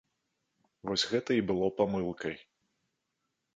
[0.91, 2.35] Вось гэта і было памылкай.